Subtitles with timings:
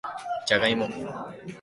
[0.47, 0.89] じゃがいも